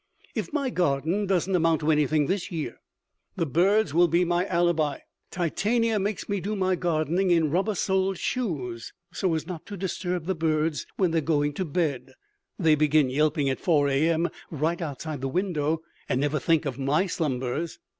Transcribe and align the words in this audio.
If 0.33 0.51
my 0.51 0.71
garden 0.71 1.27
doesn't 1.27 1.55
amount 1.55 1.81
to 1.81 1.91
anything 1.91 2.25
this 2.25 2.51
year 2.51 2.79
the 3.35 3.45
birds 3.45 3.93
will 3.93 4.07
be 4.07 4.25
my 4.25 4.47
alibi. 4.47 4.97
Titania 5.29 5.99
makes 5.99 6.27
me 6.27 6.39
do 6.39 6.55
my 6.55 6.73
gardening 6.73 7.29
in 7.29 7.51
rubber 7.51 7.75
soled 7.75 8.17
shoes 8.17 8.93
so 9.13 9.35
as 9.35 9.45
not 9.45 9.67
to 9.67 9.77
disturb 9.77 10.25
the 10.25 10.33
birds 10.33 10.87
when 10.97 11.11
they 11.11 11.19
are 11.19 11.21
going 11.21 11.53
to 11.53 11.65
bed. 11.65 12.13
(They 12.57 12.73
begin 12.73 13.11
yelping 13.11 13.47
at 13.47 13.59
4 13.59 13.89
a.m. 13.89 14.29
right 14.49 14.81
outside 14.81 15.21
the 15.21 15.27
window 15.27 15.83
and 16.09 16.19
never 16.19 16.39
think 16.39 16.65
of 16.65 16.79
my 16.79 17.05
slumbers.) 17.05 17.77